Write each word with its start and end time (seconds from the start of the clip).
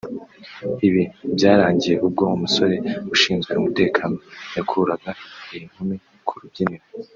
Ibi 0.87 1.03
byarangiye 1.35 1.95
ubwo 2.05 2.23
umusore 2.35 2.75
ushinzwe 3.13 3.51
umutekano 3.59 4.15
yakuraga 4.55 5.09
iyi 5.53 5.63
nkumi 5.71 5.95
ku 6.27 6.33
rubyiniro 6.41 6.85